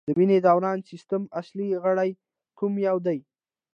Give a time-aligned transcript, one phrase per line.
[0.07, 2.11] د وینې دوران سیستم اصلي غړی
[2.57, 3.19] کوم یو دی